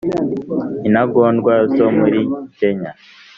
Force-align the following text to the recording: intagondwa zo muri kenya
intagondwa 0.87 1.53
zo 1.75 1.87
muri 1.97 2.19
kenya 2.57 2.91